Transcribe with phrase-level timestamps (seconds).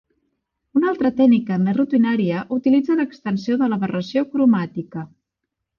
[0.79, 5.11] Una altra tècnica més rutinària utilitza l'extensió de l'aberració cromàtica.